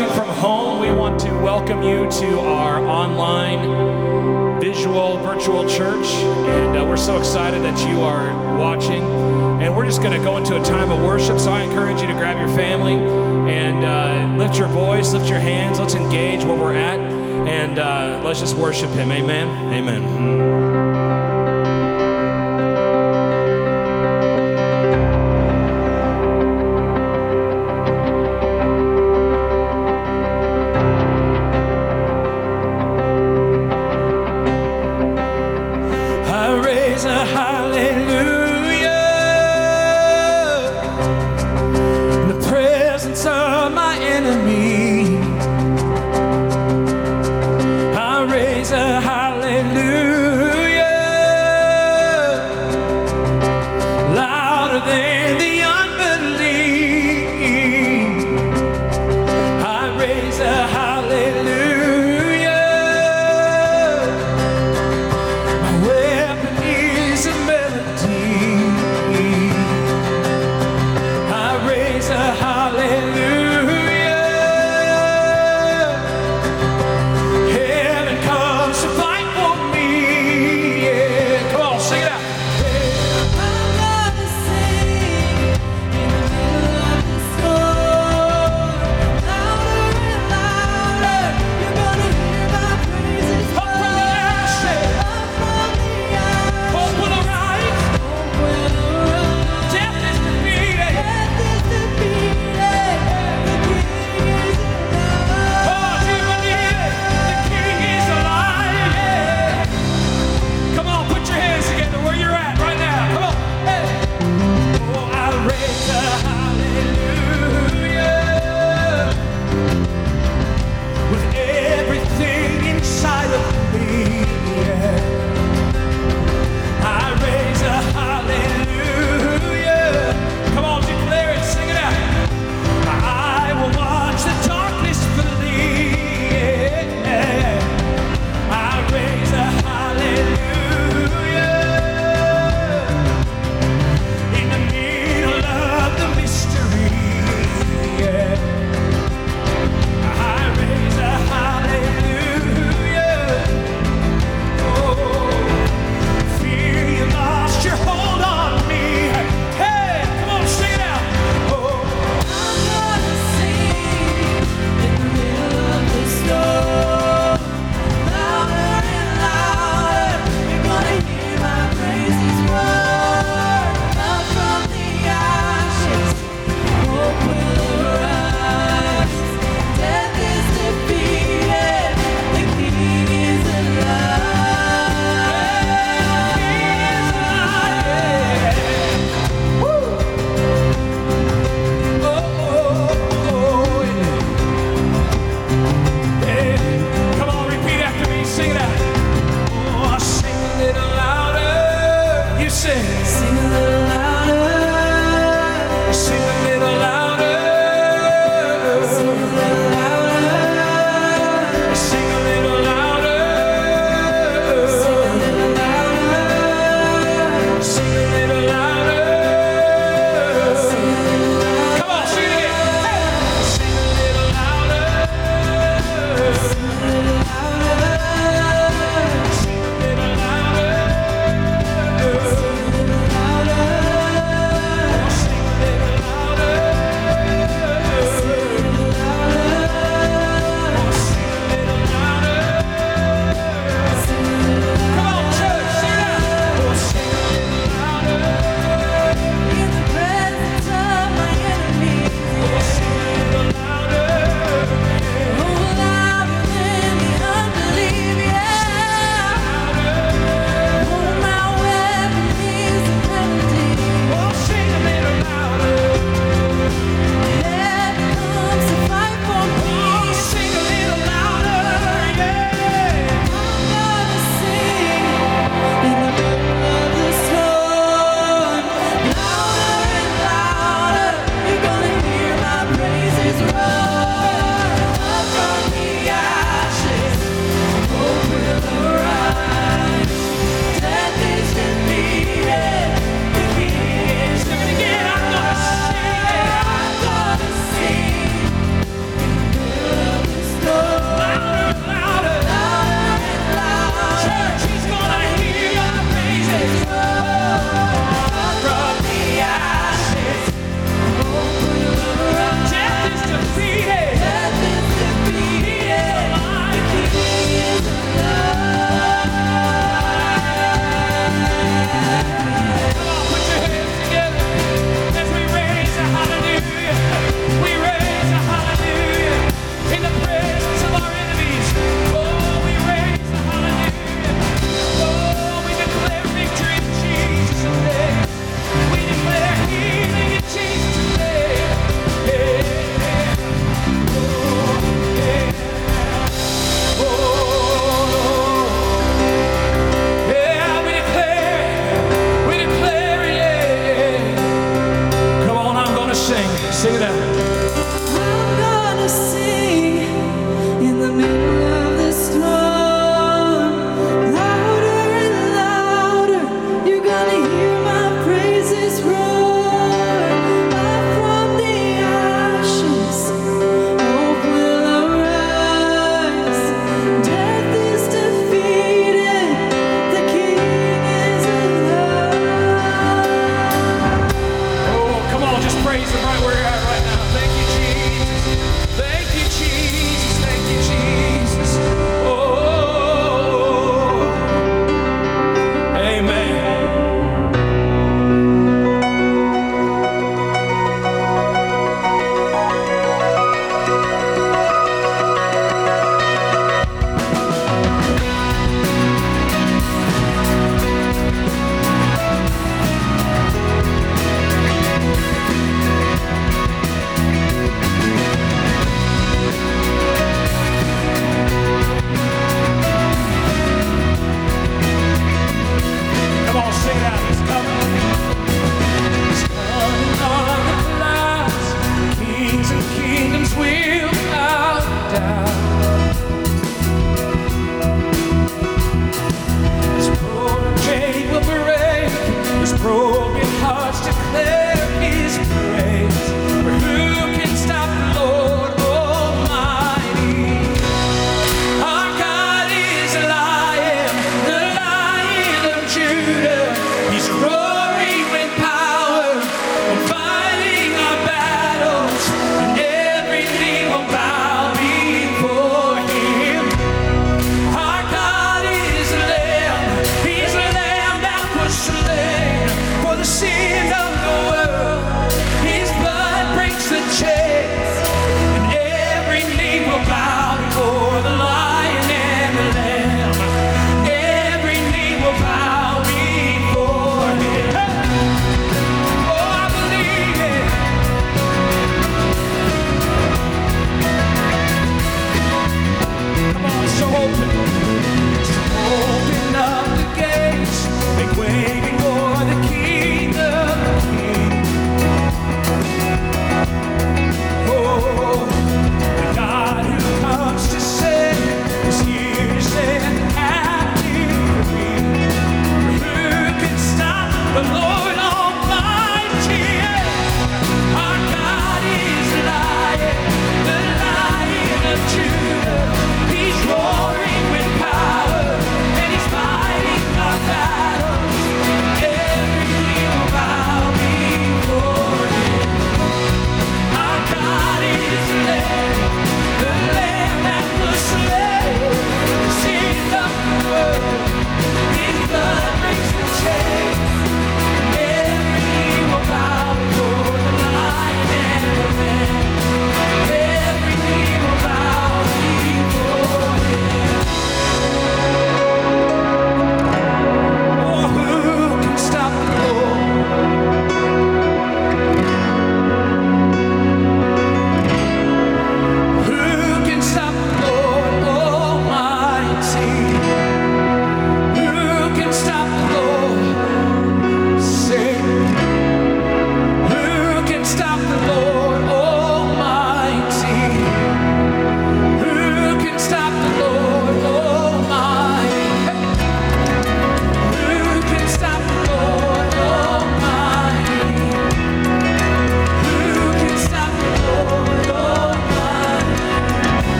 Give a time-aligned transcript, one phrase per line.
[0.00, 6.06] watching from home, we want to welcome you to our online visual virtual church.
[6.06, 9.02] And uh, we're so excited that you are watching.
[9.60, 11.38] And we're just going to go into a time of worship.
[11.38, 12.94] So I encourage you to grab your family
[13.52, 15.78] and uh, lift your voice, lift your hands.
[15.78, 16.98] Let's engage where we're at.
[17.00, 19.12] And uh, let's just worship Him.
[19.12, 19.48] Amen.
[19.74, 20.69] Amen.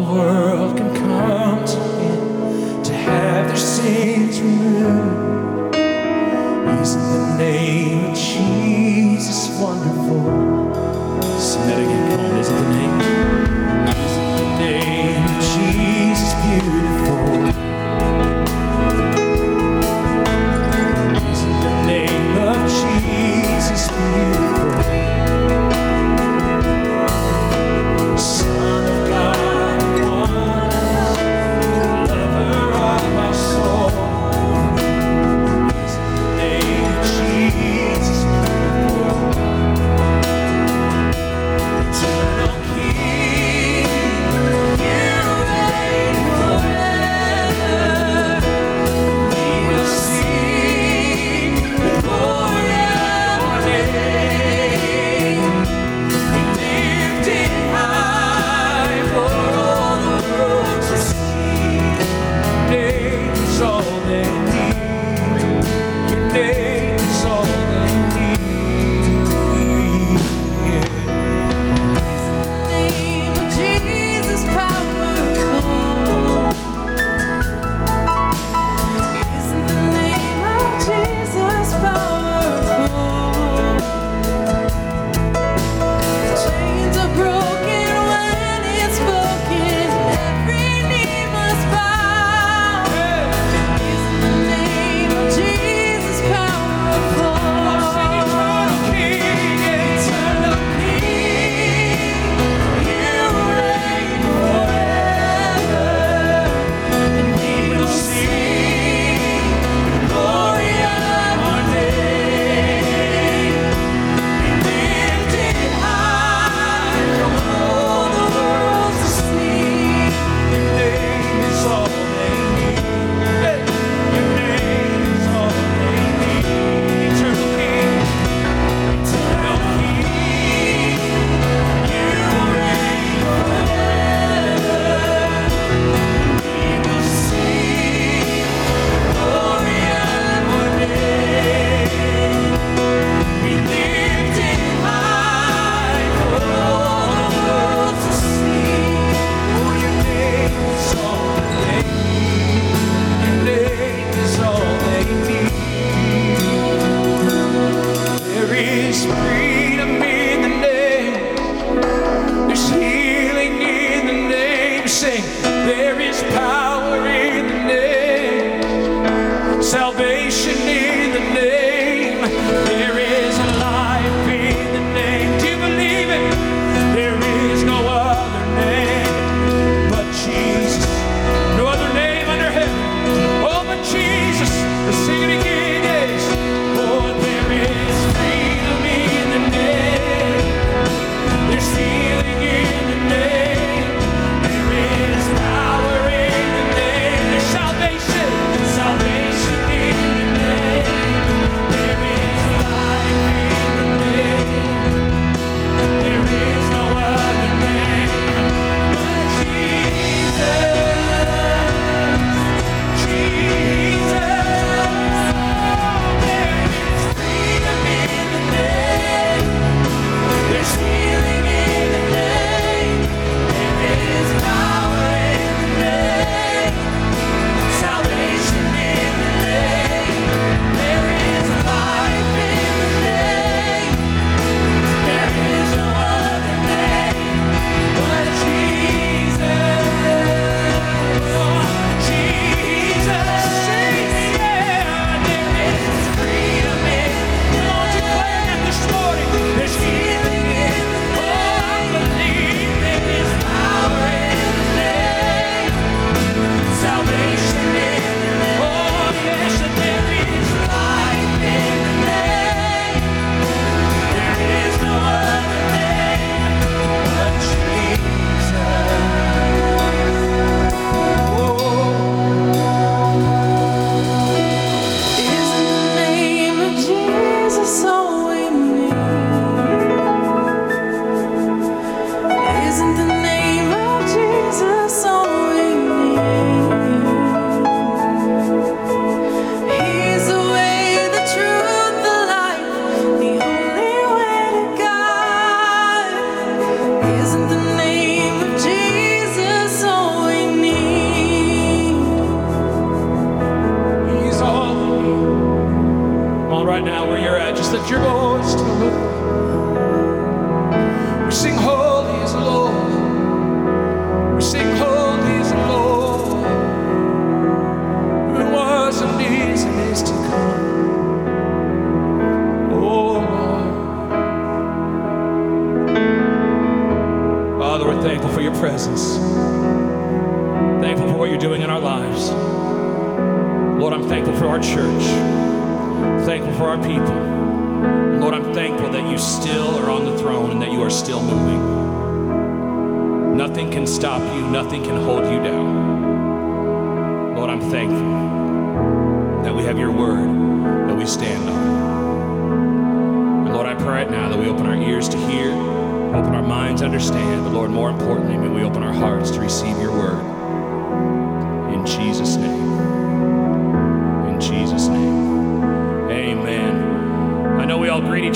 [0.00, 0.43] World.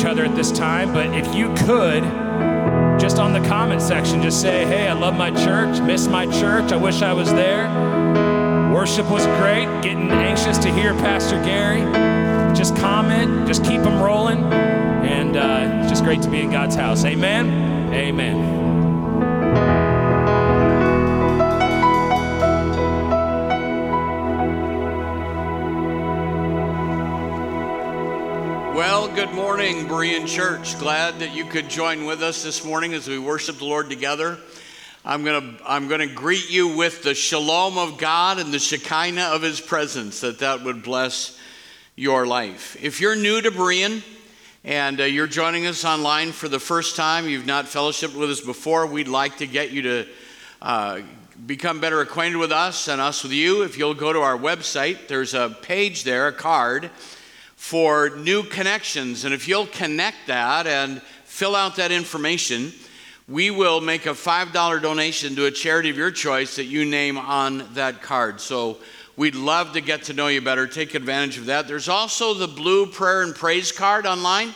[0.09, 2.03] Other at this time, but if you could,
[2.99, 6.73] just on the comment section, just say, hey, I love my church, miss my church,
[6.73, 7.69] I wish I was there.
[8.73, 11.81] Worship was great, getting anxious to hear Pastor Gary.
[12.57, 16.75] Just comment, just keep them rolling, and uh, it's just great to be in God's
[16.75, 17.05] house.
[17.05, 17.93] Amen.
[17.93, 18.58] Amen.
[29.29, 30.79] Good morning, Berean Church.
[30.79, 34.39] Glad that you could join with us this morning as we worship the Lord together.
[35.05, 38.59] I'm going to I'm going to greet you with the shalom of God and the
[38.59, 41.39] shekinah of his presence that that would bless
[41.95, 42.83] your life.
[42.83, 44.03] If you're new to Berean
[44.65, 48.41] and uh, you're joining us online for the first time, you've not fellowshipped with us
[48.41, 50.07] before, we'd like to get you to
[50.63, 51.01] uh,
[51.47, 53.63] become better acquainted with us and us with you.
[53.63, 56.91] If you'll go to our website, there's a page there, a card
[57.59, 59.25] for new connections.
[59.25, 62.73] And if you'll connect that and fill out that information,
[63.27, 67.19] we will make a $5 donation to a charity of your choice that you name
[67.19, 68.41] on that card.
[68.41, 68.79] So
[69.17, 70.69] we'd love to get to know you better.
[70.69, 71.67] Take advantage of that.
[71.67, 74.55] There's also the blue prayer and praise card online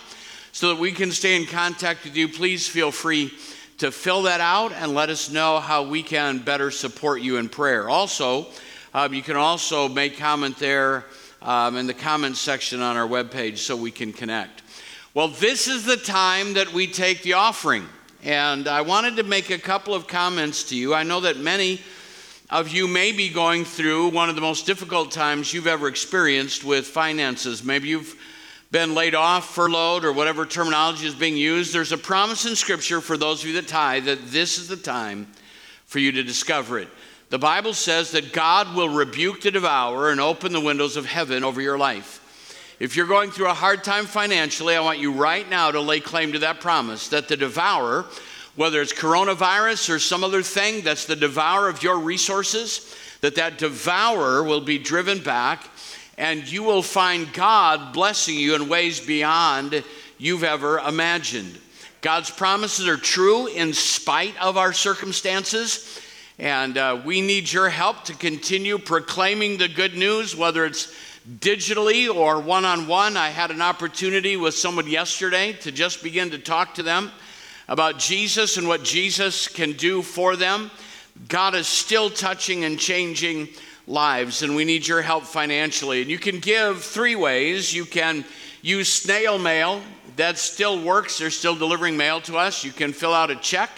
[0.52, 2.28] so that we can stay in contact with you.
[2.28, 3.32] Please feel free
[3.78, 7.48] to fill that out and let us know how we can better support you in
[7.48, 7.90] prayer.
[7.90, 8.46] Also,
[8.94, 11.04] um, you can also make comment there
[11.44, 14.62] um, in the comments section on our webpage so we can connect.
[15.14, 17.86] Well, this is the time that we take the offering.
[18.24, 20.94] And I wanted to make a couple of comments to you.
[20.94, 21.80] I know that many
[22.50, 26.64] of you may be going through one of the most difficult times you've ever experienced
[26.64, 27.64] with finances.
[27.64, 28.14] Maybe you've
[28.70, 31.74] been laid off, furloughed, or whatever terminology is being used.
[31.74, 34.76] There's a promise in Scripture for those of you that tithe that this is the
[34.76, 35.26] time
[35.84, 36.88] for you to discover it.
[37.32, 41.44] The Bible says that God will rebuke the devourer and open the windows of heaven
[41.44, 42.76] over your life.
[42.78, 46.00] If you're going through a hard time financially, I want you right now to lay
[46.00, 48.04] claim to that promise that the devourer,
[48.54, 53.56] whether it's coronavirus or some other thing that's the devourer of your resources, that that
[53.56, 55.70] devourer will be driven back
[56.18, 59.82] and you will find God blessing you in ways beyond
[60.18, 61.58] you've ever imagined.
[62.02, 65.98] God's promises are true in spite of our circumstances.
[66.42, 70.92] And uh, we need your help to continue proclaiming the good news, whether it's
[71.38, 73.16] digitally or one on one.
[73.16, 77.12] I had an opportunity with someone yesterday to just begin to talk to them
[77.68, 80.72] about Jesus and what Jesus can do for them.
[81.28, 83.46] God is still touching and changing
[83.86, 86.02] lives, and we need your help financially.
[86.02, 87.72] And you can give three ways.
[87.72, 88.24] You can
[88.62, 89.80] use snail mail,
[90.16, 92.64] that still works, they're still delivering mail to us.
[92.64, 93.70] You can fill out a check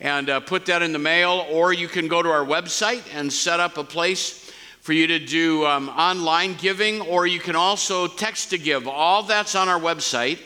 [0.00, 3.32] and uh, put that in the mail, or you can go to our website and
[3.32, 8.06] set up a place for you to do um, online giving, or you can also
[8.06, 8.88] text to give.
[8.88, 10.38] All that's on our website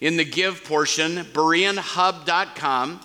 [0.00, 3.00] in the give portion, bereanhub.com,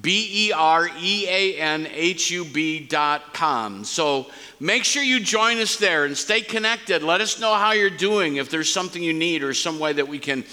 [0.00, 3.84] B E R E A N H U B.com.
[3.84, 7.02] So make sure you join us there and stay connected.
[7.02, 10.08] Let us know how you're doing, if there's something you need or some way that
[10.08, 10.44] we can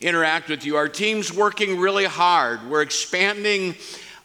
[0.00, 0.76] interact with you.
[0.76, 2.68] Our team's working really hard.
[2.68, 3.76] We're expanding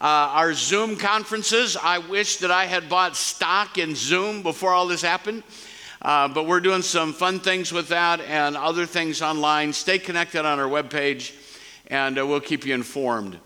[0.06, 1.76] our Zoom conferences.
[1.76, 5.44] I wish that I had bought stock in Zoom before all this happened.
[6.00, 9.72] Uh, but we're doing some fun things with that and other things online.
[9.72, 11.32] Stay connected on our webpage,
[11.86, 13.38] and uh, we'll keep you informed.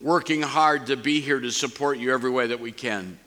[0.00, 3.18] Working hard to be here to support you every way that we can.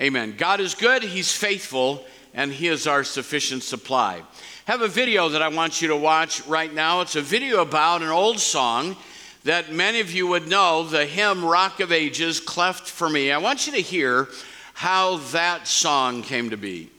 [0.00, 0.34] Amen.
[0.38, 4.22] God is good, He's faithful, and He is our sufficient supply.
[4.64, 7.02] have a video that I want you to watch right now.
[7.02, 8.96] It's a video about an old song
[9.44, 13.32] that many of you would know the hymn Rock of Ages, Cleft for Me.
[13.32, 14.28] I want you to hear
[14.74, 16.90] how that song came to be.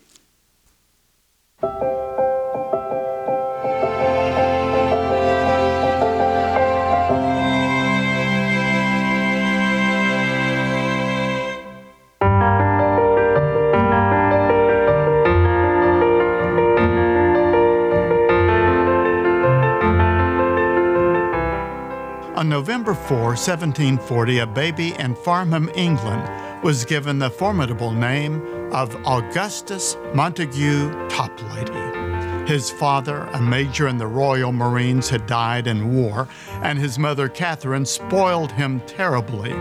[22.74, 28.42] November 4, 1740, a baby in Farnham, England, was given the formidable name
[28.74, 32.48] of Augustus Montague Toplady.
[32.48, 36.28] His father, a major in the Royal Marines, had died in war,
[36.64, 39.52] and his mother, Catherine, spoiled him terribly.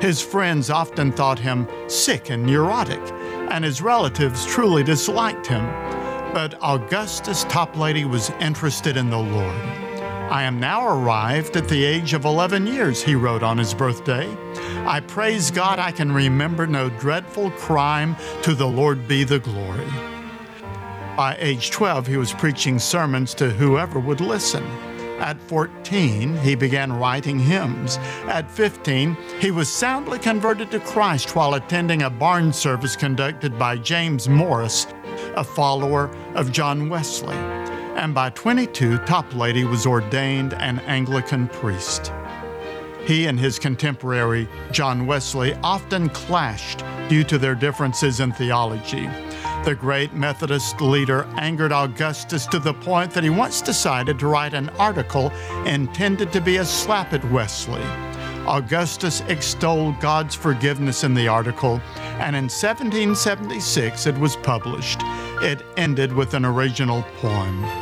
[0.00, 3.02] His friends often thought him sick and neurotic,
[3.50, 5.64] and his relatives truly disliked him.
[6.32, 9.91] But Augustus Toplady was interested in the Lord.
[10.32, 14.26] I am now arrived at the age of 11 years, he wrote on his birthday.
[14.86, 18.16] I praise God I can remember no dreadful crime.
[18.44, 19.84] To the Lord be the glory.
[21.18, 24.64] By age 12, he was preaching sermons to whoever would listen.
[25.20, 27.98] At 14, he began writing hymns.
[28.24, 33.76] At 15, he was soundly converted to Christ while attending a barn service conducted by
[33.76, 34.86] James Morris,
[35.36, 37.36] a follower of John Wesley.
[37.96, 42.12] And by 22, Toplady was ordained an Anglican priest.
[43.04, 49.08] He and his contemporary, John Wesley, often clashed due to their differences in theology.
[49.64, 54.54] The great Methodist leader angered Augustus to the point that he once decided to write
[54.54, 55.30] an article
[55.66, 57.84] intended to be a slap at Wesley.
[58.46, 61.80] Augustus extolled God's forgiveness in the article,
[62.18, 65.00] and in 1776 it was published.
[65.42, 67.81] It ended with an original poem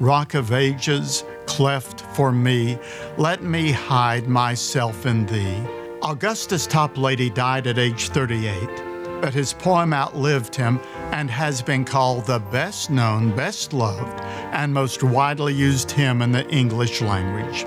[0.00, 2.78] Rock of Ages, cleft for me,
[3.18, 5.62] let me hide myself in thee.
[6.02, 10.80] Augustus Toplady died at age 38 but his poem outlived him
[11.12, 14.20] and has been called the best known, best loved,
[14.52, 17.66] and most widely used hymn in the English language.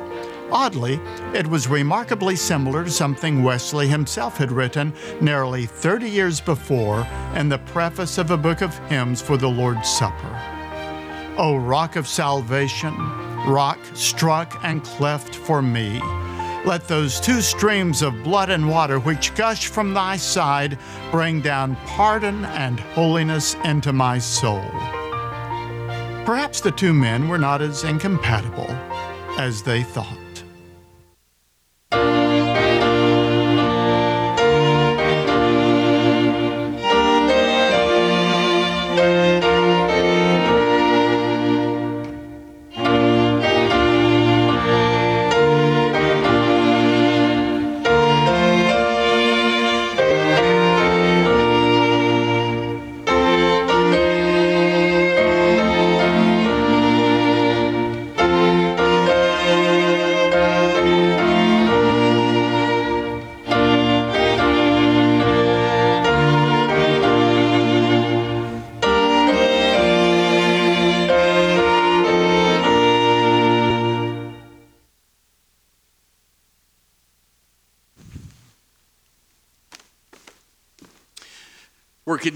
[0.52, 1.00] Oddly,
[1.34, 7.50] it was remarkably similar to something Wesley himself had written nearly 30 years before in
[7.50, 10.52] the preface of a book of hymns for the Lord's Supper.
[11.38, 12.96] O rock of salvation,
[13.48, 16.00] rock struck and cleft for me,
[16.63, 20.78] let those two streams of blood and water which gush from thy side
[21.12, 24.63] bring down pardon and holiness into my soul.
[26.24, 28.69] Perhaps the two men were not as incompatible
[29.39, 30.22] as they thought.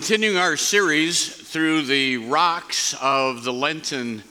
[0.08, 4.24] Continuing our series through the rocks of the Lenten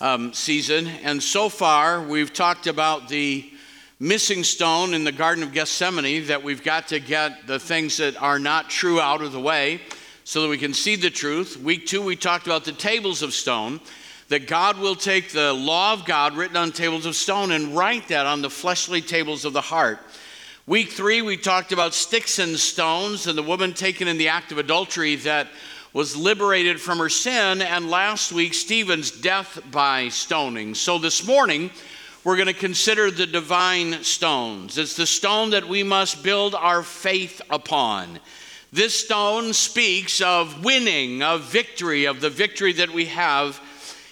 [0.00, 0.86] um, season.
[0.86, 3.50] And so far, we've talked about the
[3.98, 8.16] missing stone in the Garden of Gethsemane that we've got to get the things that
[8.22, 9.80] are not true out of the way
[10.22, 11.56] so that we can see the truth.
[11.60, 13.80] Week two, we talked about the tables of stone,
[14.28, 18.06] that God will take the law of God written on tables of stone and write
[18.06, 19.98] that on the fleshly tables of the heart.
[20.68, 24.52] Week three, we talked about sticks and stones and the woman taken in the act
[24.52, 25.48] of adultery that
[25.94, 27.62] was liberated from her sin.
[27.62, 30.74] And last week, Stephen's death by stoning.
[30.74, 31.70] So this morning,
[32.22, 34.76] we're going to consider the divine stones.
[34.76, 38.20] It's the stone that we must build our faith upon.
[38.70, 43.58] This stone speaks of winning, of victory, of the victory that we have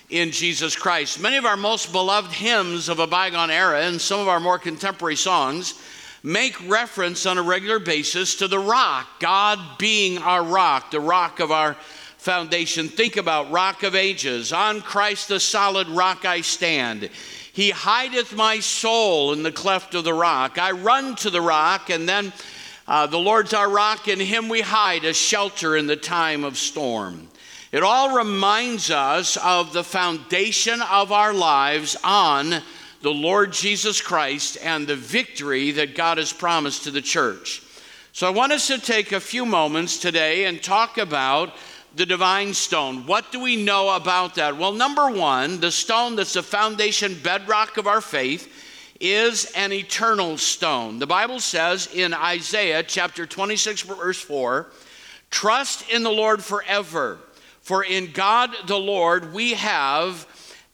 [0.08, 1.20] in Jesus Christ.
[1.20, 4.58] Many of our most beloved hymns of a bygone era and some of our more
[4.58, 5.74] contemporary songs
[6.26, 11.38] make reference on a regular basis to the rock, God being our rock, the rock
[11.38, 11.74] of our
[12.18, 12.88] foundation.
[12.88, 14.52] Think about rock of ages.
[14.52, 17.10] On Christ the solid rock I stand.
[17.52, 20.58] He hideth my soul in the cleft of the rock.
[20.58, 22.32] I run to the rock, and then
[22.88, 26.58] uh, the Lord's our rock, in him we hide a shelter in the time of
[26.58, 27.28] storm.
[27.70, 32.62] It all reminds us of the foundation of our lives on
[33.06, 37.62] the Lord Jesus Christ and the victory that God has promised to the church.
[38.10, 41.54] So I want us to take a few moments today and talk about
[41.94, 43.06] the divine stone.
[43.06, 44.56] What do we know about that?
[44.56, 48.52] Well, number one, the stone that's the foundation bedrock of our faith
[48.98, 50.98] is an eternal stone.
[50.98, 54.66] The Bible says in Isaiah chapter 26, verse 4
[55.30, 57.20] Trust in the Lord forever,
[57.60, 60.26] for in God the Lord we have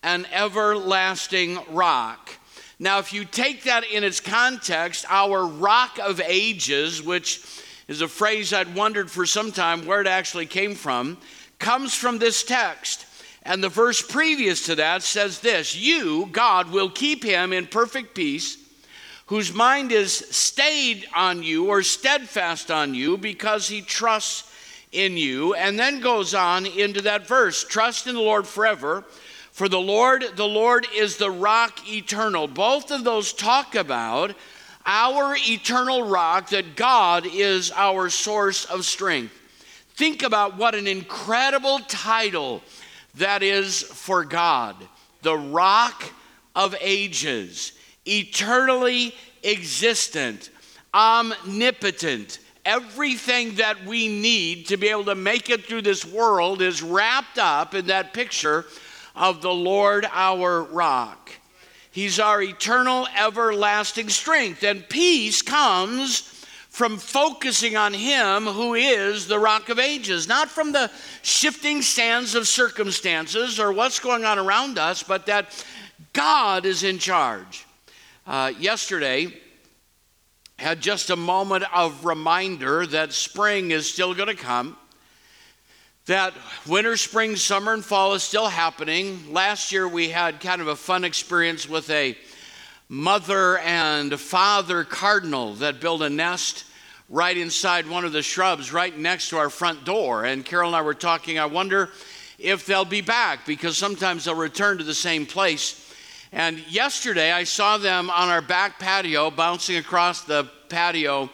[0.03, 2.31] an everlasting rock.
[2.79, 7.45] Now, if you take that in its context, our rock of ages, which
[7.87, 11.19] is a phrase I'd wondered for some time where it actually came from,
[11.59, 13.07] comes from this text.
[13.45, 18.15] And the verse previous to that says this You, God, will keep him in perfect
[18.15, 18.59] peace,
[19.27, 24.53] whose mind is stayed on you or steadfast on you because he trusts
[24.91, 25.55] in you.
[25.55, 29.05] And then goes on into that verse Trust in the Lord forever.
[29.53, 32.49] For the Lord, the Lord is the rock eternal.
[32.49, 34.35] Both of those talk about
[34.87, 39.39] our eternal rock, that God is our source of strength.
[39.95, 42.63] Think about what an incredible title
[43.17, 44.75] that is for God
[45.21, 46.03] the rock
[46.57, 47.73] of ages,
[48.05, 50.51] eternally existent,
[50.93, 52.41] omnipotent.
[52.65, 57.39] Everything that we need to be able to make it through this world is wrapped
[57.39, 58.65] up in that picture
[59.15, 61.31] of the Lord our rock.
[61.91, 64.63] He's our eternal, everlasting strength.
[64.63, 66.21] And peace comes
[66.71, 70.91] from focusing on Him who is the rock of ages, not from the
[71.21, 75.65] shifting sands of circumstances or what's going on around us, but that
[76.15, 77.67] God is in charge.
[78.27, 79.27] Uh, yesterday,
[80.59, 84.77] had just a moment of reminder that spring is still going to come
[86.07, 86.35] that
[86.67, 89.33] winter, spring, summer, and fall is still happening.
[89.33, 92.19] Last year we had kind of a fun experience with a
[92.89, 96.65] mother and father cardinal that built a nest
[97.09, 100.25] right inside one of the shrubs right next to our front door.
[100.25, 101.91] And Carol and I were talking, I wonder
[102.37, 105.95] if they'll be back because sometimes they'll return to the same place.
[106.33, 111.31] And yesterday I saw them on our back patio, bouncing across the patio,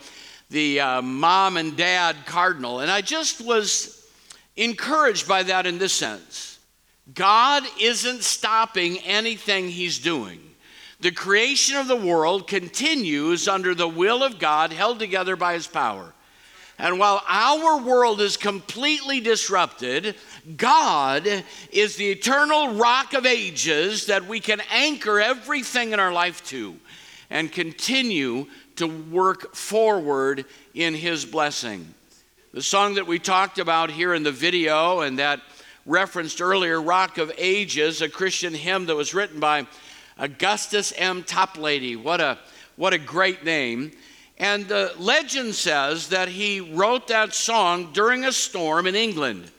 [0.51, 2.81] the uh, mom and dad cardinal.
[2.81, 3.98] And I just was
[4.59, 6.59] encouraged by that in this sense
[7.15, 10.41] God isn't stopping anything He's doing.
[11.01, 15.67] The creation of the world continues under the will of God, held together by His
[15.67, 16.13] power.
[16.77, 20.17] And while our world is completely disrupted,
[20.57, 21.27] God
[21.73, 26.77] is the eternal rock of ages that we can anchor everything in our life to
[27.31, 28.47] and continue
[28.77, 30.45] to work forward
[30.75, 31.95] in His blessing.
[32.55, 35.43] The song that we talked about here in the video and that
[35.85, 39.67] referenced earlier, Rock of Ages, a Christian hymn that was written by
[40.17, 41.25] Augustus M.
[41.25, 41.95] Toplady.
[42.03, 42.39] What a,
[42.77, 43.93] what a great name.
[44.39, 49.51] And the legend says that he wrote that song during a storm in England.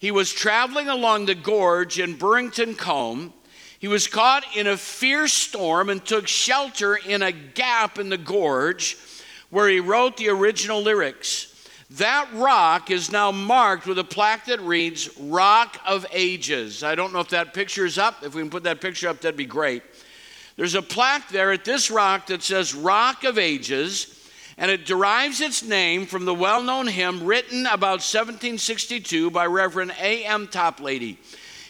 [0.00, 3.32] He was traveling along the gorge in Burrington Combe.
[3.78, 8.18] He was caught in a fierce storm and took shelter in a gap in the
[8.18, 8.98] gorge
[9.50, 11.52] where he wrote the original lyrics.
[11.90, 16.82] That rock is now marked with a plaque that reads Rock of Ages.
[16.82, 18.24] I don't know if that picture is up.
[18.24, 19.82] If we can put that picture up, that'd be great.
[20.56, 24.28] There's a plaque there at this rock that says Rock of Ages,
[24.58, 29.92] and it derives its name from the well known hymn written about 1762 by Reverend
[30.00, 30.48] A.M.
[30.48, 31.18] Toplady.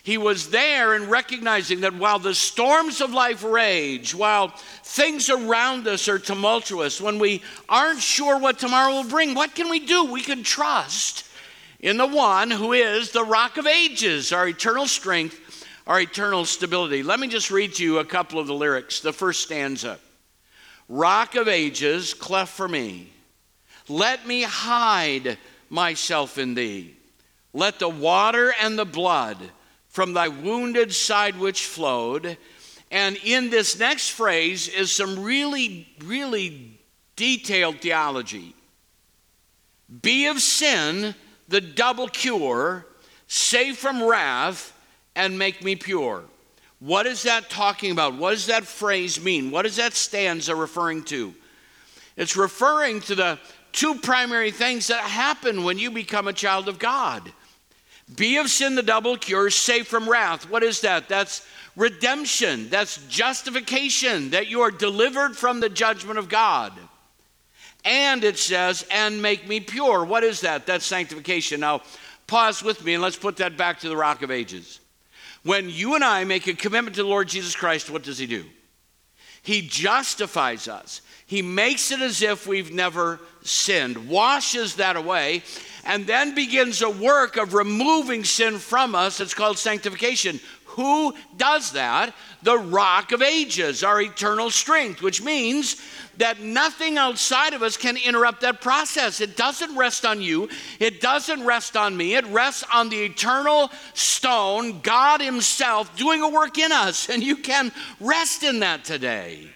[0.07, 4.55] He was there in recognizing that while the storms of life rage, while
[4.85, 9.69] things around us are tumultuous, when we aren't sure what tomorrow will bring, what can
[9.69, 10.05] we do?
[10.05, 11.29] We can trust
[11.81, 17.03] in the one who is the rock of ages, our eternal strength, our eternal stability.
[17.03, 19.01] Let me just read to you a couple of the lyrics.
[19.01, 19.99] The first stanza
[20.89, 23.11] Rock of ages, cleft for me.
[23.89, 25.37] Let me hide
[25.69, 26.95] myself in thee.
[27.53, 29.51] Let the water and the blood
[29.97, 32.37] from thy wounded side which flowed.
[32.91, 36.79] And in this next phrase is some really, really
[37.17, 38.55] detailed theology.
[40.03, 41.15] Be of sin
[41.49, 42.85] the double cure,
[43.27, 44.75] save from wrath,
[45.15, 46.25] and make me pure.
[46.79, 48.17] What is that talking about?
[48.17, 49.51] What does that phrase mean?
[49.51, 51.35] What is that stanza referring to?
[52.19, 53.39] It's referring to the
[53.73, 57.33] two primary things that happen when you become a child of God.
[58.15, 60.49] Be of sin the double cure, safe from wrath.
[60.49, 61.09] What is that?
[61.09, 66.73] That's redemption, that's justification, that you are delivered from the judgment of God.
[67.85, 70.05] And it says, and make me pure.
[70.05, 70.67] What is that?
[70.67, 71.61] That's sanctification.
[71.61, 71.83] Now,
[72.27, 74.81] pause with me and let's put that back to the rock of ages.
[75.43, 78.27] When you and I make a commitment to the Lord Jesus Christ, what does He
[78.27, 78.45] do?
[79.43, 81.03] He justifies us.
[81.27, 85.43] He makes it as if we've never sinned, washes that away,
[85.85, 89.21] and then begins a work of removing sin from us.
[89.21, 90.41] It's called sanctification.
[90.77, 92.15] Who does that?
[92.43, 95.81] The rock of ages, our eternal strength, which means
[96.19, 99.21] that nothing outside of us can interrupt that process.
[99.21, 102.15] It doesn't rest on you, it doesn't rest on me.
[102.15, 107.09] It rests on the eternal stone, God Himself, doing a work in us.
[107.17, 109.49] And you can rest in that today.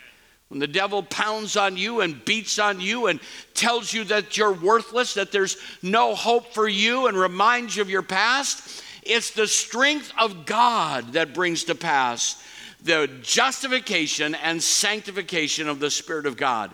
[0.50, 3.20] When the devil pounds on you and beats on you and
[3.54, 7.88] tells you that you're worthless, that there's no hope for you, and reminds you of
[7.88, 12.42] your past, it's the strength of God that brings to pass
[12.82, 16.72] the justification and sanctification of the Spirit of God.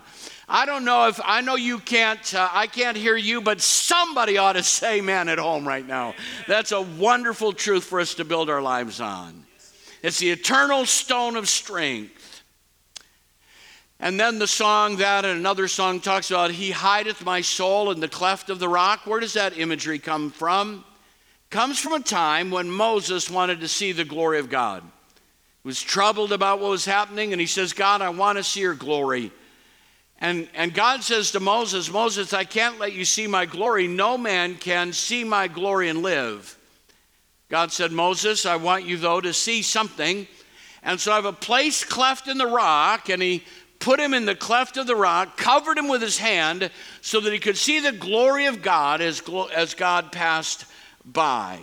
[0.49, 4.39] I don't know if I know you can't, uh, I can't hear you, but somebody
[4.39, 6.15] ought to say man at home right now.
[6.47, 9.43] That's a wonderful truth for us to build our lives on.
[10.01, 12.16] It's the eternal stone of strength.
[13.99, 17.99] And then the song that and another song talks about, He hideth my soul in
[17.99, 19.01] the cleft of the rock.
[19.05, 20.85] Where does that imagery come from?
[21.49, 24.83] Comes from a time when Moses wanted to see the glory of God.
[24.83, 28.59] He was troubled about what was happening, and he says, God, I want to see
[28.59, 29.31] your glory.
[30.19, 33.87] And, and God says to Moses, Moses, I can't let you see my glory.
[33.87, 36.57] No man can see my glory and live.
[37.49, 40.27] God said, Moses, I want you, though, to see something.
[40.83, 43.43] And so I have a place cleft in the rock, and he
[43.79, 46.69] put him in the cleft of the rock, covered him with his hand,
[47.01, 49.21] so that he could see the glory of God as,
[49.55, 50.65] as God passed
[51.05, 51.59] by.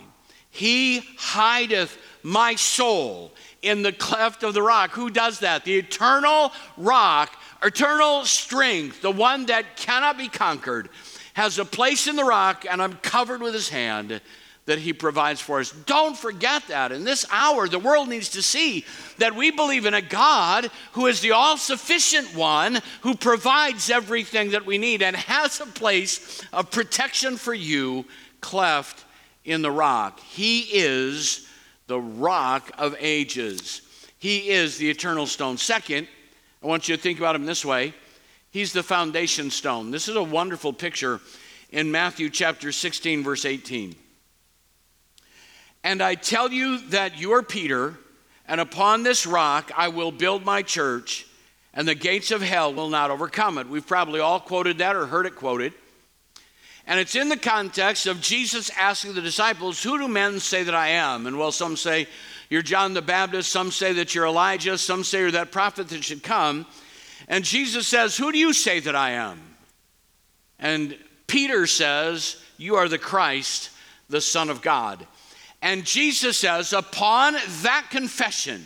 [0.50, 4.90] He hideth my soul in the cleft of the rock.
[4.92, 5.64] Who does that?
[5.64, 10.90] The eternal rock eternal strength, the one that cannot be conquered,
[11.32, 14.20] has a place in the rock, and I'm covered with his hand
[14.66, 15.70] that he provides for us.
[15.70, 16.90] Don't forget that.
[16.90, 18.84] In this hour, the world needs to see
[19.18, 24.52] that we believe in a God who is the all sufficient one who provides everything
[24.52, 28.06] that we need and has a place of protection for you
[28.40, 29.04] cleft
[29.44, 30.20] in the rock.
[30.20, 31.46] He is
[31.86, 33.82] the rock of ages,
[34.18, 35.58] He is the eternal stone.
[35.58, 36.08] Second,
[36.62, 37.92] I want you to think about him this way
[38.50, 39.90] He's the foundation stone.
[39.90, 41.20] This is a wonderful picture
[41.70, 43.96] in Matthew chapter 16, verse 18.
[45.84, 47.96] And I tell you that you are Peter,
[48.48, 51.26] and upon this rock I will build my church,
[51.74, 53.68] and the gates of hell will not overcome it.
[53.68, 55.74] We've probably all quoted that or heard it quoted.
[56.86, 60.74] And it's in the context of Jesus asking the disciples, Who do men say that
[60.74, 61.26] I am?
[61.26, 62.08] And well, some say,
[62.48, 63.50] you're John the Baptist.
[63.50, 64.76] Some say that you're Elijah.
[64.78, 66.66] Some say you're that prophet that should come.
[67.28, 69.40] And Jesus says, Who do you say that I am?
[70.58, 73.70] And Peter says, You are the Christ,
[74.08, 75.06] the Son of God.
[75.64, 78.62] And Jesus says, Upon that confession,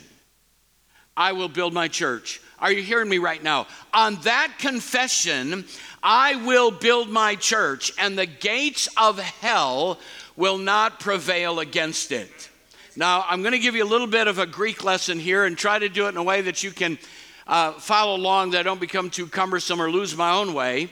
[1.17, 2.41] I will build my church.
[2.59, 3.69] Are you hearing me right now?
[3.95, 5.65] On that confession,
[6.03, 10.01] I will build my church, and the gates of hell
[10.37, 12.51] will not prevail against it.
[12.97, 15.57] Now, I'm going to give you a little bit of a Greek lesson here and
[15.57, 16.99] try to do it in a way that you can
[17.47, 20.91] uh, follow along, that I don't become too cumbersome or lose my own way.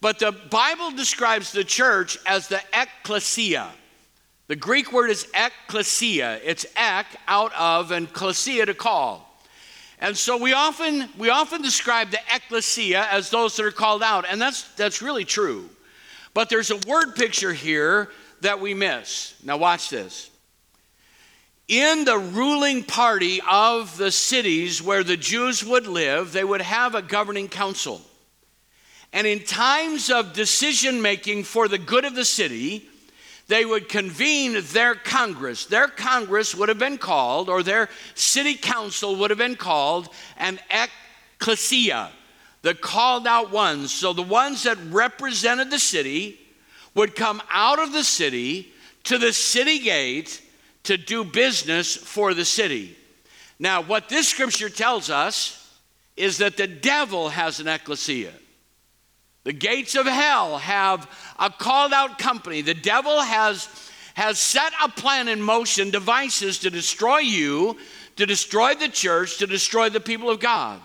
[0.00, 3.68] But the Bible describes the church as the ecclesia.
[4.48, 6.40] The Greek word is ecclesia.
[6.44, 9.28] It's ek, out of, and klesia, to call.
[9.98, 14.24] And so we often, we often describe the ecclesia as those that are called out,
[14.28, 15.70] and that's, that's really true.
[16.34, 18.08] But there's a word picture here
[18.40, 19.34] that we miss.
[19.44, 20.32] Now, watch this
[21.68, 26.94] in the ruling party of the cities where the Jews would live, they would have
[26.94, 28.02] a governing council.
[29.12, 32.88] And in times of decision making for the good of the city,
[33.52, 35.66] they would convene their Congress.
[35.66, 40.58] Their Congress would have been called, or their city council would have been called, an
[40.70, 42.10] ecclesia,
[42.62, 43.92] the called out ones.
[43.92, 46.40] So the ones that represented the city
[46.94, 48.72] would come out of the city
[49.04, 50.40] to the city gate
[50.84, 52.96] to do business for the city.
[53.58, 55.78] Now, what this scripture tells us
[56.16, 58.32] is that the devil has an ecclesia.
[59.44, 62.62] The gates of hell have a called out company.
[62.62, 63.68] The devil has,
[64.14, 67.76] has set a plan in motion, devices to destroy you,
[68.16, 70.80] to destroy the church, to destroy the people of God.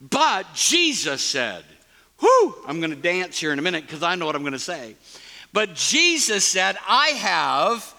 [0.00, 1.64] But Jesus said,
[2.18, 4.52] Whew, I'm going to dance here in a minute because I know what I'm going
[4.52, 4.96] to say.
[5.52, 7.94] But Jesus said, I have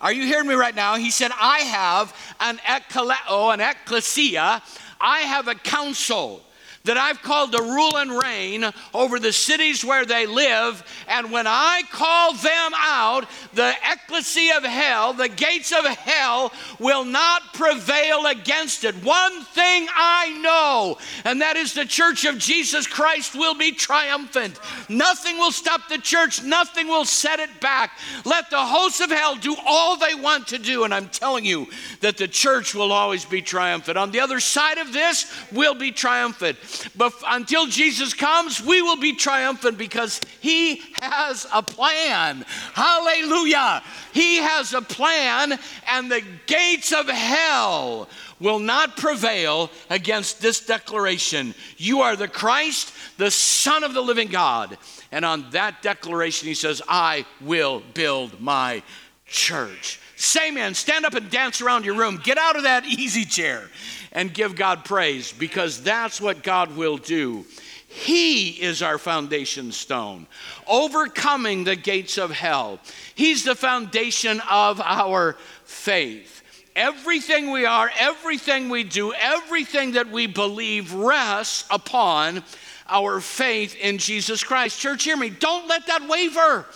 [0.00, 0.96] are you hearing me right now?
[0.96, 4.62] He said, I have an ekkaleo, an ecclesia.
[4.98, 6.42] I have a council
[6.84, 8.64] that I've called to rule and reign
[8.94, 10.82] over the cities where they live.
[11.08, 17.04] And when I call them out, the ecclesia of hell, the gates of hell, will
[17.04, 18.94] not prevail against it.
[19.04, 24.58] One thing I know, and that is the church of Jesus Christ will be triumphant.
[24.88, 27.90] Nothing will stop the church, nothing will set it back.
[28.24, 30.84] Let the hosts of hell do all they want to do.
[30.84, 31.66] And I'm telling you
[32.00, 33.98] that the church will always be triumphant.
[33.98, 36.56] On the other side of this, we'll be triumphant.
[36.96, 42.44] But until Jesus comes, we will be triumphant because he has a plan.
[42.74, 43.82] Hallelujah.
[44.12, 45.58] He has a plan,
[45.88, 48.08] and the gates of hell
[48.40, 51.54] will not prevail against this declaration.
[51.76, 54.78] You are the Christ, the Son of the living God.
[55.12, 58.82] And on that declaration, he says, I will build my
[59.26, 60.00] church.
[60.16, 62.20] Say, man, stand up and dance around your room.
[62.22, 63.68] Get out of that easy chair
[64.12, 67.44] and give God praise because that's what God will do.
[67.86, 70.28] He is our foundation stone,
[70.68, 72.78] overcoming the gates of hell.
[73.16, 76.42] He's the foundation of our faith.
[76.76, 82.44] Everything we are, everything we do, everything that we believe rests upon
[82.88, 84.78] our faith in Jesus Christ.
[84.78, 85.30] Church, hear me.
[85.30, 86.66] Don't let that waver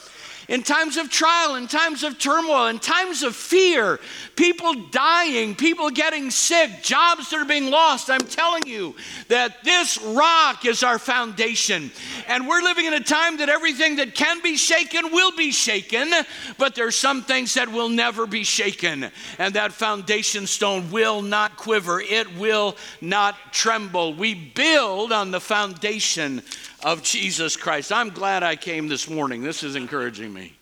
[0.49, 3.99] in times of trial, in times of turmoil, in times of fear,
[4.36, 8.11] people dying, people getting sick, jobs that are being lost.
[8.11, 8.95] I'm telling you
[9.28, 11.90] that this rock is our foundation.
[12.26, 16.11] And we're living in a time that everything that can be shaken will be shaken,
[16.59, 19.11] but there's some things that will never be shaken.
[19.38, 24.14] And that foundation stone will not quiver, it will not tremble.
[24.14, 26.42] We build on the foundation
[26.85, 27.91] of Jesus Christ.
[27.91, 29.43] I'm glad I came this morning.
[29.43, 30.53] This is encouraging me.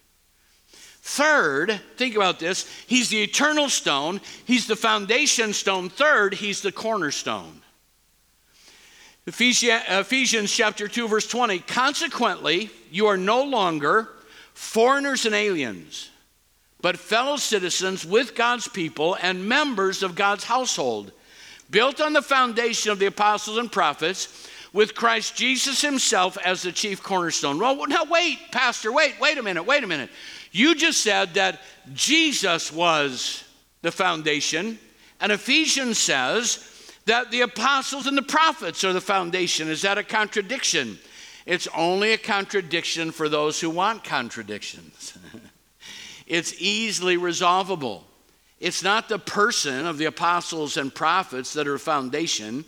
[1.04, 2.70] Third, think about this.
[2.86, 5.90] He's the eternal stone, he's the foundation stone.
[5.90, 7.60] Third, he's the cornerstone.
[9.26, 11.58] Ephesians, chapter 2 verse 20.
[11.60, 14.08] Consequently, you are no longer
[14.54, 16.10] foreigners and aliens,
[16.80, 21.12] but fellow citizens with God's people and members of God's household,
[21.70, 26.72] built on the foundation of the apostles and prophets with Christ Jesus himself as the
[26.72, 27.58] chief cornerstone.
[27.58, 30.10] Well, now wait, Pastor, wait, wait a minute, wait a minute.
[30.50, 31.60] You just said that
[31.92, 33.44] Jesus was
[33.82, 34.78] the foundation,
[35.20, 36.68] and Ephesians says
[37.06, 39.68] that the apostles and the prophets are the foundation.
[39.68, 40.98] Is that a contradiction?
[41.46, 45.18] It's only a contradiction for those who want contradictions.
[46.26, 48.04] it's easily resolvable.
[48.60, 52.64] It's not the person of the apostles and prophets that are foundation.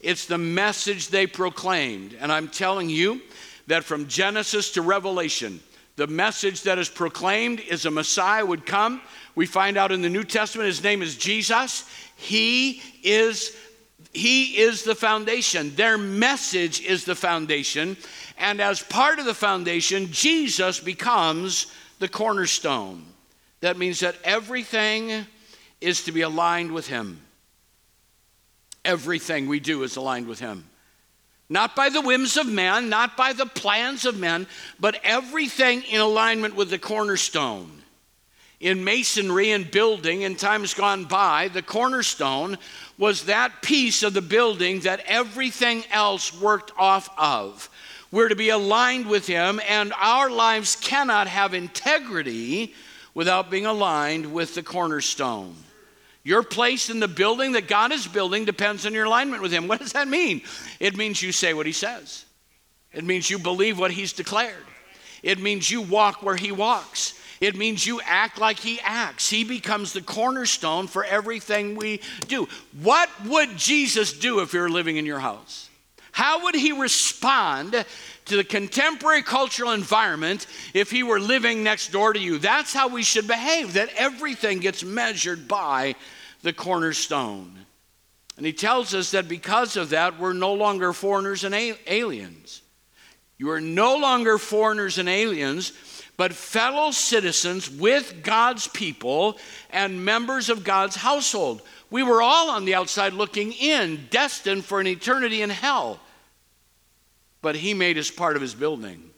[0.00, 2.16] It's the message they proclaimed.
[2.20, 3.20] And I'm telling you
[3.66, 5.60] that from Genesis to Revelation,
[5.96, 9.02] the message that is proclaimed is a Messiah would come.
[9.34, 11.84] We find out in the New Testament his name is Jesus.
[12.16, 13.56] He is
[14.12, 15.74] he is the foundation.
[15.74, 17.96] Their message is the foundation.
[18.38, 21.66] And as part of the foundation, Jesus becomes
[21.98, 23.04] the cornerstone.
[23.60, 25.26] That means that everything
[25.80, 27.20] is to be aligned with him.
[28.84, 30.64] Everything we do is aligned with Him.
[31.50, 34.46] Not by the whims of man, not by the plans of men,
[34.78, 37.82] but everything in alignment with the cornerstone.
[38.60, 42.58] In masonry and building in times gone by, the cornerstone
[42.98, 47.70] was that piece of the building that everything else worked off of.
[48.10, 52.74] We're to be aligned with Him, and our lives cannot have integrity
[53.14, 55.54] without being aligned with the cornerstone.
[56.28, 59.66] Your place in the building that God is building depends on your alignment with Him.
[59.66, 60.42] What does that mean?
[60.78, 62.26] It means you say what He says,
[62.92, 64.66] it means you believe what He's declared,
[65.22, 67.14] it means you walk where He walks.
[67.40, 69.30] It means you act like he acts.
[69.30, 72.48] He becomes the cornerstone for everything we do.
[72.82, 75.70] What would Jesus do if you were living in your house?
[76.10, 77.84] How would he respond
[78.24, 82.38] to the contemporary cultural environment if he were living next door to you?
[82.38, 85.94] That's how we should behave, that everything gets measured by
[86.42, 87.66] the cornerstone.
[88.36, 91.54] And he tells us that because of that, we're no longer foreigners and
[91.86, 92.62] aliens.
[93.36, 95.72] You are no longer foreigners and aliens,
[96.16, 99.38] but fellow citizens with God's people
[99.70, 101.62] and members of God's household.
[101.90, 106.00] We were all on the outside looking in, destined for an eternity in hell.
[107.40, 109.10] But he made us part of his building.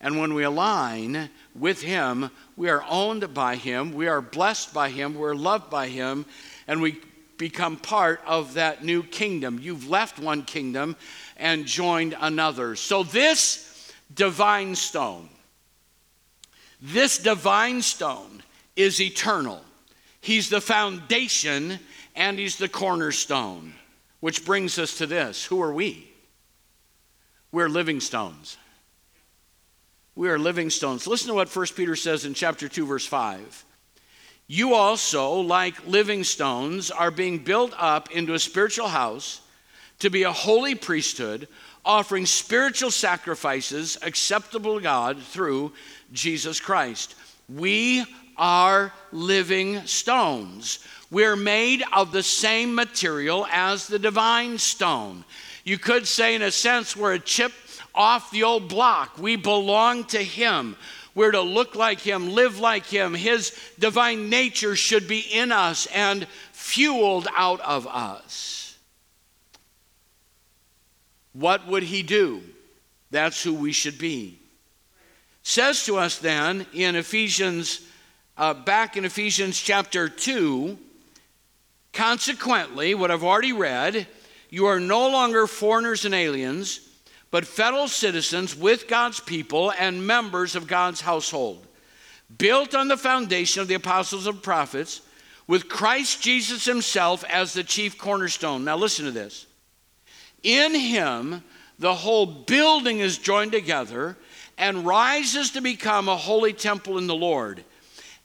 [0.00, 4.90] And when we align with him, we are owned by him, we are blessed by
[4.90, 6.26] him, we're loved by him,
[6.68, 7.00] and we
[7.38, 9.58] become part of that new kingdom.
[9.60, 10.96] You've left one kingdom
[11.36, 12.76] and joined another.
[12.76, 15.28] So, this divine stone,
[16.80, 18.42] this divine stone
[18.76, 19.62] is eternal.
[20.20, 21.78] He's the foundation
[22.14, 23.72] and he's the cornerstone,
[24.20, 26.04] which brings us to this who are we?
[27.50, 28.58] We're living stones.
[30.14, 31.06] We are living stones.
[31.06, 33.64] Listen to what 1 Peter says in chapter 2, verse 5.
[34.50, 39.42] You also, like living stones, are being built up into a spiritual house
[39.98, 41.48] to be a holy priesthood,
[41.84, 45.72] offering spiritual sacrifices acceptable to God through
[46.12, 47.14] Jesus Christ.
[47.46, 48.06] We
[48.38, 50.78] are living stones.
[51.10, 55.24] We're made of the same material as the divine stone.
[55.64, 57.52] You could say, in a sense, we're a chip
[57.94, 59.18] off the old block.
[59.18, 60.76] We belong to Him.
[61.18, 63.12] We're to look like Him, live like Him.
[63.12, 68.78] His divine nature should be in us and fueled out of us.
[71.32, 72.40] What would He do?
[73.10, 74.38] That's who we should be.
[75.42, 77.80] Says to us then in Ephesians,
[78.36, 80.78] uh, back in Ephesians chapter 2,
[81.92, 84.06] consequently, what I've already read,
[84.50, 86.87] you are no longer foreigners and aliens,
[87.30, 91.66] but fellow citizens with God's people and members of God's household,
[92.36, 95.02] built on the foundation of the apostles and prophets,
[95.46, 98.64] with Christ Jesus himself as the chief cornerstone.
[98.64, 99.46] Now, listen to this.
[100.42, 101.42] In him,
[101.78, 104.16] the whole building is joined together
[104.58, 107.64] and rises to become a holy temple in the Lord.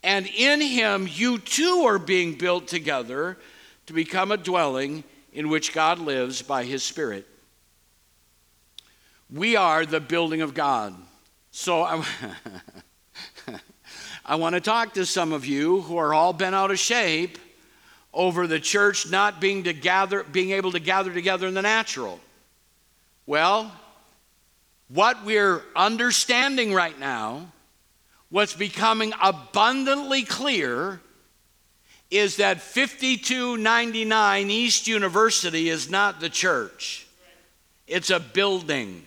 [0.03, 3.37] And in him, you too are being built together
[3.85, 7.27] to become a dwelling in which God lives by his Spirit.
[9.29, 10.95] We are the building of God.
[11.51, 12.03] So I,
[14.25, 17.37] I want to talk to some of you who are all bent out of shape
[18.13, 22.19] over the church not being, to gather, being able to gather together in the natural.
[23.25, 23.71] Well,
[24.87, 27.51] what we're understanding right now,
[28.29, 31.01] what's becoming abundantly clear,
[32.11, 37.07] is that 5299 East University is not the church,
[37.87, 39.03] it's a building.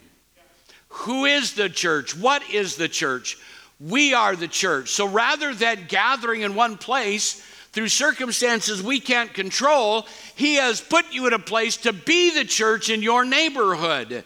[1.00, 2.16] Who is the church?
[2.16, 3.38] What is the church?
[3.78, 4.90] We are the church.
[4.90, 7.42] So rather than gathering in one place,
[7.72, 12.46] through circumstances we can't control, He has put you in a place to be the
[12.46, 14.24] church in your neighborhood.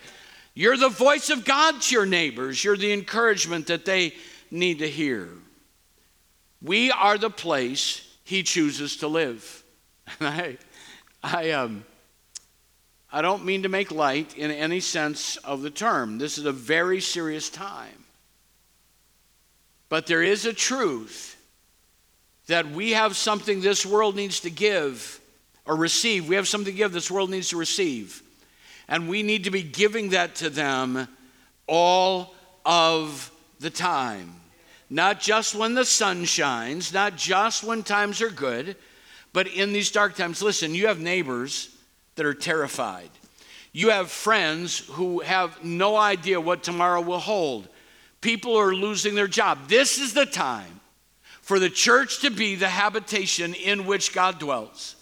[0.54, 4.14] You're the voice of God to your neighbors, you're the encouragement that they
[4.52, 5.28] need to hear.
[6.62, 9.64] We are the place He chooses to live.
[10.20, 10.58] I,
[11.22, 11.84] I, um,
[13.12, 16.18] I don't mean to make light in any sense of the term.
[16.18, 18.04] This is a very serious time.
[19.88, 21.36] But there is a truth
[22.46, 25.20] that we have something this world needs to give
[25.66, 26.28] or receive.
[26.28, 28.22] We have something to give this world needs to receive.
[28.88, 31.08] And we need to be giving that to them
[31.66, 32.34] all
[32.64, 34.34] of the time.
[34.88, 38.76] Not just when the sun shines, not just when times are good,
[39.32, 40.42] but in these dark times.
[40.42, 41.76] Listen, you have neighbors
[42.20, 43.08] that are terrified.
[43.72, 47.66] You have friends who have no idea what tomorrow will hold.
[48.20, 49.68] People are losing their job.
[49.68, 50.80] This is the time
[51.40, 54.96] for the church to be the habitation in which God dwells,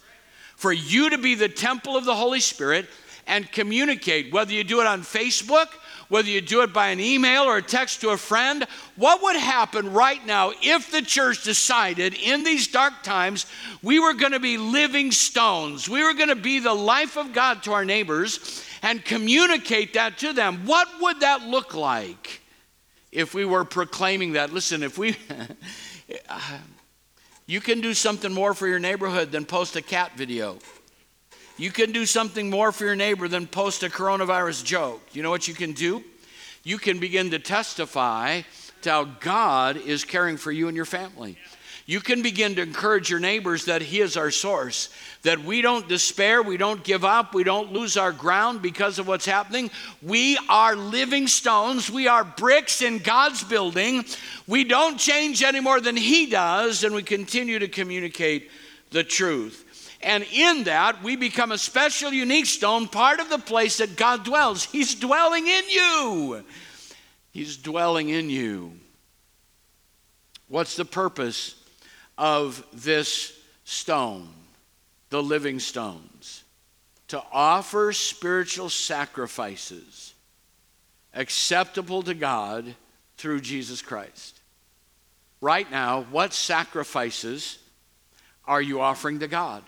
[0.54, 2.86] for you to be the temple of the Holy Spirit
[3.26, 5.66] and communicate, whether you do it on Facebook,
[6.08, 8.66] whether you do it by an email or a text to a friend.
[8.96, 13.46] What would happen right now if the church decided in these dark times
[13.82, 15.88] we were going to be living stones?
[15.88, 20.18] We were going to be the life of God to our neighbors and communicate that
[20.18, 20.66] to them.
[20.66, 22.40] What would that look like
[23.12, 24.52] if we were proclaiming that?
[24.52, 25.16] Listen, if we.
[27.46, 30.58] you can do something more for your neighborhood than post a cat video.
[31.58, 35.02] You can do something more for your neighbor than post a coronavirus joke.
[35.12, 36.02] You know what you can do?
[36.64, 38.42] You can begin to testify
[38.82, 41.36] to how God is caring for you and your family
[41.88, 44.90] you can begin to encourage your neighbors that He is our source,
[45.22, 49.08] that we don't despair, we don't give up, we don't lose our ground because of
[49.08, 49.70] what's happening.
[50.02, 54.04] We are living stones, we are bricks in God's building.
[54.46, 58.50] We don't change any more than He does, and we continue to communicate
[58.90, 59.64] the truth.
[60.00, 64.24] And in that, we become a special, unique stone, part of the place that God
[64.24, 64.64] dwells.
[64.64, 66.44] He's dwelling in you.
[67.32, 68.72] He's dwelling in you.
[70.48, 71.56] What's the purpose
[72.16, 74.28] of this stone,
[75.10, 76.42] the living stones,
[77.08, 80.14] to offer spiritual sacrifices
[81.14, 82.74] acceptable to God
[83.16, 84.40] through Jesus Christ.
[85.40, 87.58] Right now, what sacrifices
[88.46, 89.62] are you offering to God?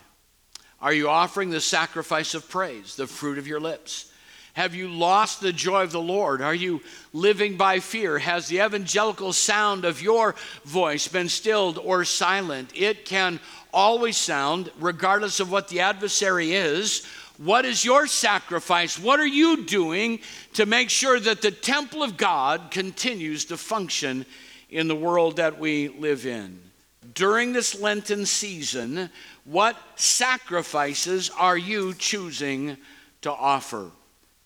[0.81, 4.11] Are you offering the sacrifice of praise, the fruit of your lips?
[4.55, 6.43] Have you lost the joy of the Lord?
[6.43, 6.81] Are you
[7.12, 8.18] living by fear?
[8.18, 12.72] Has the evangelical sound of your voice been stilled or silent?
[12.74, 13.41] It can
[13.72, 17.07] always sound, regardless of what the adversary is.
[17.37, 18.99] What is your sacrifice?
[18.99, 20.20] What are you doing
[20.55, 24.26] to make sure that the temple of God continues to function
[24.68, 26.70] in the world that we live in?
[27.14, 29.11] During this Lenten season,
[29.44, 32.76] what sacrifices are you choosing
[33.22, 33.90] to offer?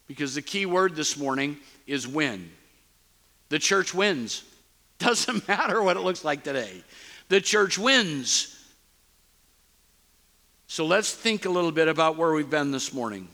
[0.06, 2.50] because the key word this morning is win.
[3.48, 4.44] The church wins.
[4.98, 6.82] Doesn't matter what it looks like today.
[7.28, 8.50] The church wins.
[10.66, 13.28] So let's think a little bit about where we've been this morning.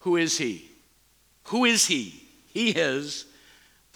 [0.00, 0.68] Who is he?
[1.44, 2.22] Who is he?
[2.48, 3.26] He is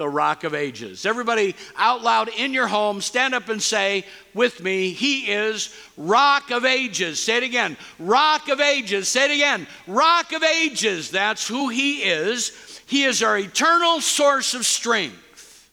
[0.00, 1.04] the rock of ages.
[1.04, 6.50] Everybody out loud in your home, stand up and say with me, He is rock
[6.50, 7.20] of ages.
[7.20, 9.08] Say it again, rock of ages.
[9.08, 11.10] Say it again, rock of ages.
[11.10, 12.80] That's who He is.
[12.86, 15.70] He is our eternal source of strength.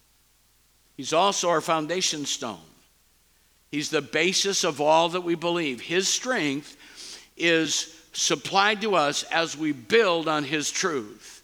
[0.97, 2.59] He's also our foundation stone.
[3.71, 5.79] He's the basis of all that we believe.
[5.79, 6.75] His strength
[7.37, 11.43] is supplied to us as we build on His truth.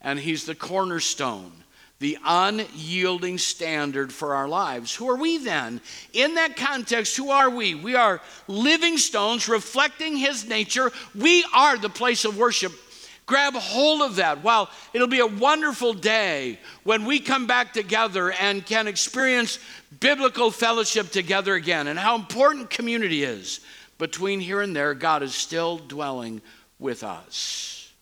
[0.00, 1.61] And He's the cornerstone
[2.02, 4.92] the unyielding standard for our lives.
[4.92, 5.80] Who are we then?
[6.12, 7.76] In that context, who are we?
[7.76, 10.90] We are living stones reflecting His nature.
[11.14, 12.72] We are the place of worship.
[13.24, 14.42] Grab hold of that.
[14.42, 19.60] Wow, it'll be a wonderful day when we come back together and can experience
[20.00, 23.60] biblical fellowship together again, and how important community is.
[23.98, 26.42] Between here and there, God is still dwelling
[26.80, 27.92] with us.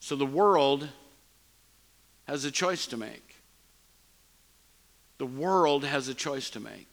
[0.00, 0.88] So the world
[2.30, 3.34] has a choice to make.
[5.18, 6.86] The world has a choice to make.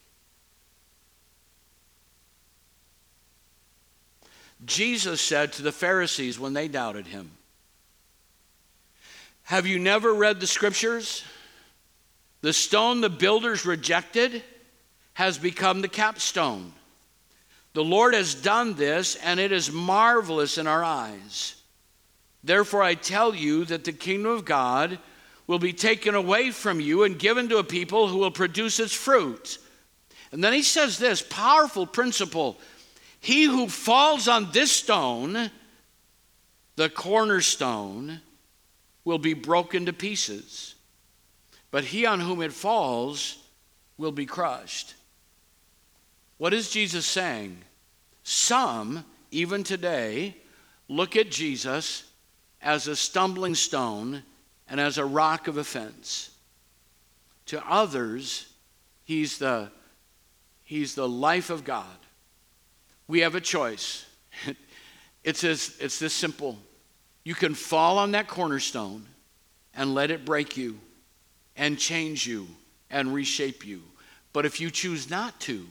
[4.66, 7.30] Jesus said to the Pharisees when they doubted him,
[9.44, 11.24] Have you never read the scriptures?
[12.42, 14.42] The stone the builders rejected
[15.14, 16.74] has become the capstone.
[17.74, 21.62] The Lord has done this, and it is marvelous in our eyes.
[22.44, 24.98] Therefore, I tell you that the kingdom of God
[25.48, 28.94] will be taken away from you and given to a people who will produce its
[28.94, 29.58] fruit.
[30.32, 32.60] And then he says this powerful principle
[33.20, 35.50] He who falls on this stone,
[36.76, 38.22] the cornerstone,
[39.06, 40.76] will be broken to pieces,
[41.72, 43.42] but he on whom it falls
[43.98, 44.96] will be crushed.
[46.38, 47.58] What is Jesus saying?
[48.24, 50.36] Some, even today,
[50.90, 52.04] look at Jesus
[52.62, 54.24] as a stumbling stone
[54.70, 56.32] and as a rock of offense.
[57.48, 58.52] To others,
[59.06, 59.72] he's the,
[60.64, 61.86] he's the life of God.
[63.08, 64.06] We have a choice.
[65.24, 66.58] It's, as, it's this simple.
[67.26, 69.06] You can fall on that cornerstone
[69.76, 70.80] and let it break you
[71.58, 72.48] and change you
[72.90, 73.82] and reshape you.
[74.32, 75.68] But if you choose not to,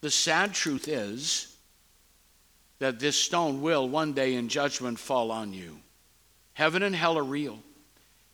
[0.00, 1.56] the sad truth is
[2.80, 5.78] that this stone will one day in judgment fall on you.
[6.54, 7.60] Heaven and hell are real.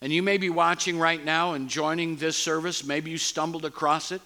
[0.05, 2.85] And you may be watching right now and joining this service.
[2.85, 4.21] Maybe you stumbled across it.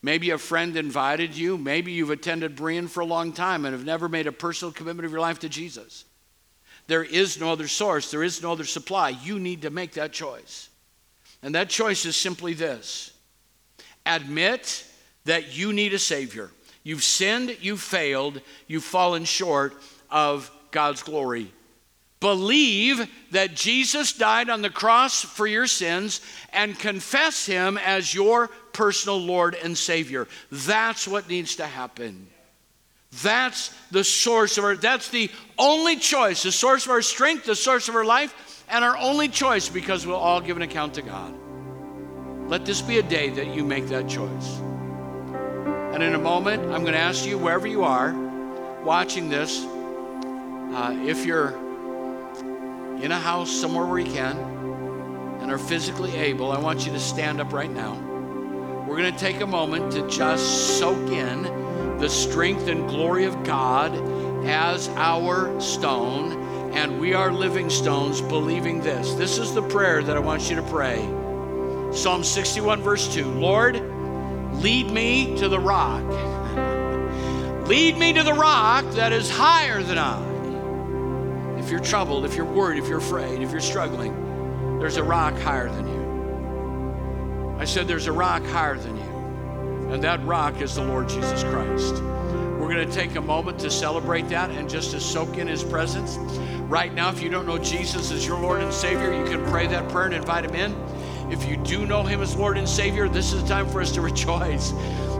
[0.00, 1.58] Maybe a friend invited you.
[1.58, 5.04] Maybe you've attended Berean for a long time and have never made a personal commitment
[5.04, 6.06] of your life to Jesus.
[6.86, 9.10] There is no other source, there is no other supply.
[9.10, 10.70] You need to make that choice.
[11.42, 13.12] And that choice is simply this
[14.06, 14.86] admit
[15.26, 16.50] that you need a Savior.
[16.82, 19.74] You've sinned, you've failed, you've fallen short
[20.10, 21.52] of God's glory
[22.20, 26.20] believe that Jesus died on the cross for your sins
[26.52, 30.28] and confess him as your personal Lord and Savior.
[30.52, 32.28] That's what needs to happen.
[33.22, 37.56] That's the source of our, that's the only choice, the source of our strength, the
[37.56, 41.02] source of our life, and our only choice because we'll all give an account to
[41.02, 41.34] God.
[42.48, 44.58] Let this be a day that you make that choice.
[45.92, 48.12] And in a moment, I'm going to ask you, wherever you are
[48.84, 51.69] watching this, uh, if you're
[53.02, 54.36] in a house somewhere where you can
[55.40, 57.94] and are physically able, I want you to stand up right now.
[58.86, 61.42] We're going to take a moment to just soak in
[61.98, 63.94] the strength and glory of God
[64.46, 66.72] as our stone.
[66.72, 69.14] And we are living stones believing this.
[69.14, 70.98] This is the prayer that I want you to pray.
[71.92, 73.76] Psalm 61, verse 2 Lord,
[74.54, 76.04] lead me to the rock.
[77.66, 80.29] lead me to the rock that is higher than I
[81.70, 85.38] if you're troubled, if you're worried, if you're afraid, if you're struggling, there's a rock
[85.38, 87.56] higher than you.
[87.60, 89.92] I said, There's a rock higher than you.
[89.92, 91.94] And that rock is the Lord Jesus Christ.
[92.58, 95.62] We're going to take a moment to celebrate that and just to soak in his
[95.62, 96.16] presence.
[96.62, 99.68] Right now, if you don't know Jesus as your Lord and Savior, you can pray
[99.68, 101.32] that prayer and invite him in.
[101.32, 103.92] If you do know him as Lord and Savior, this is the time for us
[103.92, 104.72] to rejoice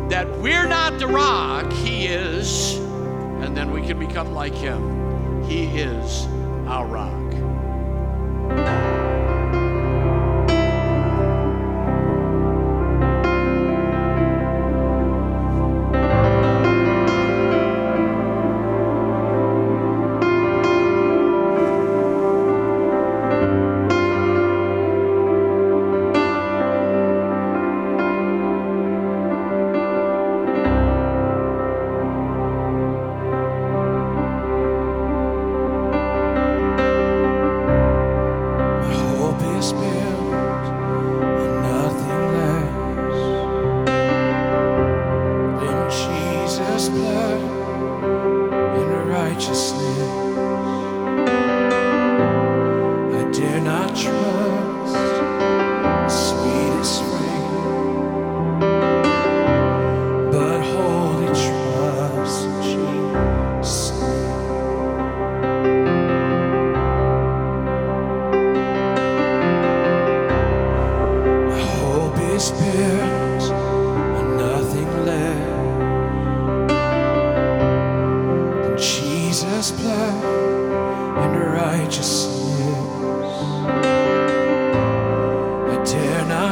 [0.09, 5.45] that we're not the rock, he is, and then we can become like him.
[5.45, 6.27] He is
[6.79, 7.20] rock.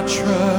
[0.09, 0.57] Trust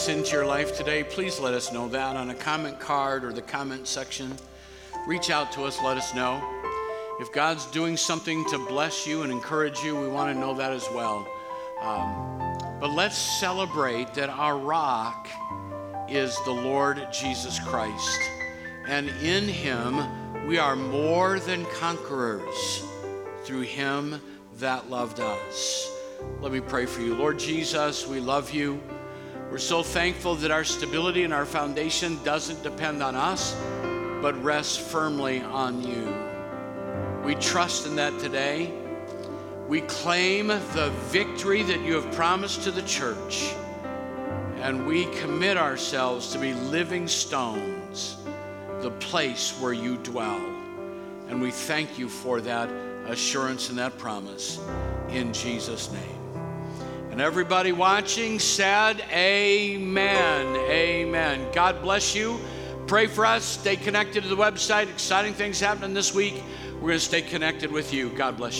[0.00, 3.34] Jesus into your life today, please let us know that on a comment card or
[3.34, 4.34] the comment section.
[5.06, 6.42] Reach out to us, let us know.
[7.20, 10.72] If God's doing something to bless you and encourage you, we want to know that
[10.72, 11.28] as well.
[11.82, 12.38] Um,
[12.80, 15.28] but let's celebrate that our rock
[16.08, 18.20] is the Lord Jesus Christ.
[18.88, 22.84] And in him, we are more than conquerors
[23.44, 24.18] through him
[24.60, 25.92] that loved us.
[26.40, 27.14] Let me pray for you.
[27.14, 28.80] Lord Jesus, we love you.
[29.50, 33.56] We're so thankful that our stability and our foundation doesn't depend on us,
[34.22, 36.14] but rests firmly on you.
[37.24, 38.72] We trust in that today.
[39.66, 43.52] We claim the victory that you have promised to the church,
[44.60, 48.18] and we commit ourselves to be living stones,
[48.82, 50.40] the place where you dwell.
[51.28, 52.70] And we thank you for that
[53.06, 54.60] assurance and that promise
[55.08, 56.19] in Jesus' name.
[57.20, 60.56] And everybody watching said, Amen.
[60.56, 61.46] Amen.
[61.52, 62.40] God bless you.
[62.86, 63.44] Pray for us.
[63.44, 64.88] Stay connected to the website.
[64.88, 66.42] Exciting things happening this week.
[66.76, 68.08] We're going to stay connected with you.
[68.08, 68.58] God bless you.